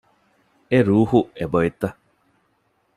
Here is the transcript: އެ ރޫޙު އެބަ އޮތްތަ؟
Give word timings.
އެ 0.69 0.77
ރޫޙު 0.87 1.19
އެބަ 1.37 1.57
އޮތްތަ؟ 1.63 1.89